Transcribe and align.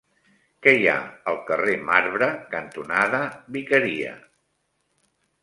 Què 0.67 0.71
hi 0.77 0.87
ha 0.93 0.95
al 1.31 1.37
carrer 1.49 1.75
Marbre 1.89 2.31
cantonada 2.55 3.21
Vicaria? 3.59 4.17